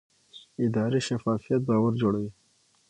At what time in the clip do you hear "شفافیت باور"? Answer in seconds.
1.07-1.93